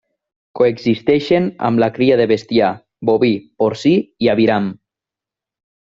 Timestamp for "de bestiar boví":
2.23-3.33